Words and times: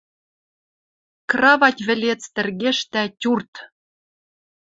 Кравать 1.29 1.79
вӹлец 1.87 2.21
тӹргештӓ 2.33 3.03
тюрт. 3.19 3.53